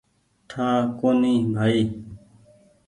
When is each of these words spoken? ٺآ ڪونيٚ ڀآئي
ٺآ 0.49 0.67
ڪونيٚ 0.99 1.47
ڀآئي 1.55 1.81